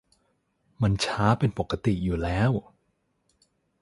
[0.81, 2.51] มันช้าเป็นปกติอยู่แล้ว